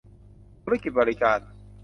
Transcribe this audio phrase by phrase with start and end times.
[0.63, 1.39] ธุรกิจบริการ